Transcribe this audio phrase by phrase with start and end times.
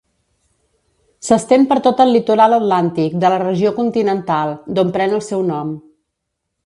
[1.27, 5.77] S'estén per tot el litoral Atlàntic de la regió continental, d'on pren el seu nom.